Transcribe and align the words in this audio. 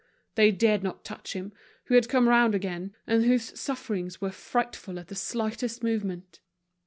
They 0.33 0.49
dared 0.49 0.81
not 0.81 1.05
touch 1.05 1.33
him, 1.33 1.53
who 1.83 1.93
had 1.93 2.09
come 2.09 2.27
round 2.27 2.55
again, 2.55 2.95
and 3.05 3.23
whose 3.23 3.59
sufferings 3.59 4.19
were 4.19 4.31
frightful 4.31 4.97
at 4.97 5.09
the 5.09 5.15
slightest 5.15 5.83
movement. 5.83 6.39